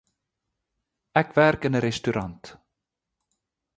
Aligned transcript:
Ek 1.21 1.29
werk 1.35 1.61
in 1.67 1.77
’n 1.79 1.83
restaurant 1.87 2.43